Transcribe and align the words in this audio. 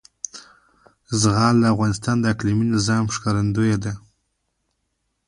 زغال 1.21 1.55
د 1.61 1.65
افغانستان 1.73 2.15
د 2.19 2.25
اقلیمي 2.33 2.65
نظام 2.75 3.05
ښکارندوی 3.15 3.73
ده. 3.83 3.93